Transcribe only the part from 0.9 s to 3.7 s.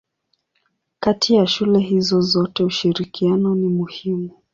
Kati ya shule hizo zote ushirikiano ni